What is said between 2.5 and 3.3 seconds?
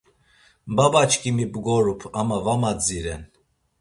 madziren.